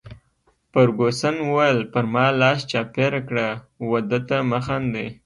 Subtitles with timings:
[0.71, 3.47] فرګوسن وویل: پر ما لاس چاپیره کړه،
[3.89, 5.07] وه ده ته مه خاندي.